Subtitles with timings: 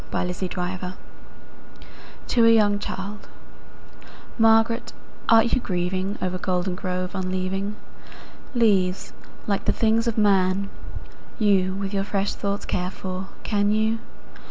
[0.09, 0.93] Spring and Fall
[2.27, 2.79] to a young
[4.39, 4.93] childMÁRGARÉT,
[5.29, 7.75] áre you gríevingOver Goldengrove unleaving?
[8.55, 9.11] Leáves,
[9.47, 10.71] líke the things of man,
[11.39, 13.99] youWith your fresh thoughts care for, can you?